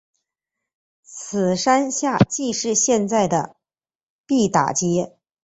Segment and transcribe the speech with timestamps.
[1.03, 3.55] 此山下即是现在的
[4.25, 5.15] 毕打街。